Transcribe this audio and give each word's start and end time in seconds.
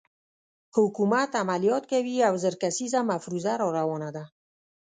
حکومت 0.77 1.29
عملیات 1.41 1.83
کوي 1.91 2.15
او 2.27 2.33
زر 2.43 2.55
کسیزه 2.63 2.99
مفروزه 3.11 3.51
راروانه 3.61 4.09
ده. 4.15 4.23